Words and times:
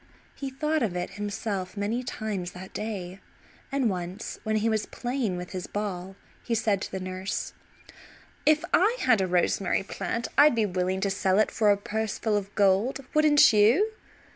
He 0.33 0.49
thought 0.49 0.81
of 0.81 0.95
it 0.95 1.11
himself 1.11 1.77
many 1.77 2.01
times 2.01 2.53
that 2.53 2.73
day, 2.73 3.19
and 3.71 3.87
once, 3.87 4.39
when 4.41 4.55
he 4.55 4.67
was 4.67 4.87
playing 4.87 5.37
with 5.37 5.51
his 5.51 5.67
ball, 5.67 6.15
he 6.43 6.55
said 6.55 6.81
to 6.81 6.91
the 6.91 6.99
nurse: 6.99 7.53
"If 8.43 8.65
I 8.73 8.97
had 9.01 9.21
a 9.21 9.27
rosemary 9.27 9.83
plant 9.83 10.27
I'd 10.39 10.55
be 10.55 10.65
willing 10.65 11.01
to 11.01 11.11
sell 11.11 11.37
it 11.37 11.51
for 11.51 11.69
a 11.69 11.77
purse 11.77 12.17
full 12.17 12.35
of 12.35 12.55
gold. 12.55 13.01
Wouldn't 13.13 13.53
you?" 13.53 13.91